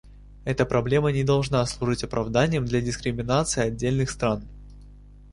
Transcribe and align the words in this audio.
Эта 0.45 0.65
проблема 0.65 1.11
не 1.11 1.23
должна 1.23 1.63
служить 1.67 2.03
оправданием 2.03 2.65
для 2.65 2.81
дискриминации 2.81 3.61
отдельных 3.61 4.09
стран. 4.09 4.47